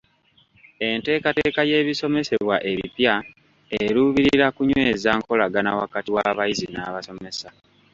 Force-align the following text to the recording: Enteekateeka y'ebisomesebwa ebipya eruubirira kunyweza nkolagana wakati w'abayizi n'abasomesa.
Enteekateeka 0.87 1.61
y'ebisomesebwa 1.69 2.55
ebipya 2.71 3.13
eruubirira 3.81 4.47
kunyweza 4.55 5.09
nkolagana 5.19 5.71
wakati 5.81 6.09
w'abayizi 6.15 6.65
n'abasomesa. 6.69 7.49